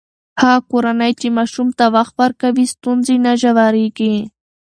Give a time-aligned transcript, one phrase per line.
[0.41, 4.15] هغه کورنۍ چې ماشوم ته وخت ورکوي، ستونزې نه ژورېږي.